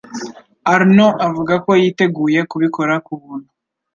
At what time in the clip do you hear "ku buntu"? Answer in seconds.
3.05-3.49